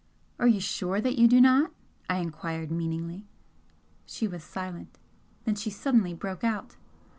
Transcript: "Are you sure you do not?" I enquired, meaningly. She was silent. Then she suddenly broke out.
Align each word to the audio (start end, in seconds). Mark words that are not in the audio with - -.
"Are 0.39 0.47
you 0.47 0.59
sure 0.59 0.97
you 0.97 1.27
do 1.27 1.39
not?" 1.39 1.73
I 2.09 2.15
enquired, 2.17 2.71
meaningly. 2.71 3.27
She 4.07 4.27
was 4.27 4.43
silent. 4.43 4.97
Then 5.45 5.53
she 5.53 5.69
suddenly 5.69 6.15
broke 6.15 6.43
out. 6.43 6.75